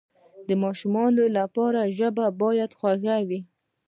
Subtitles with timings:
[0.47, 3.39] د ماشومانو لپاره ژبه باید خوږه وي.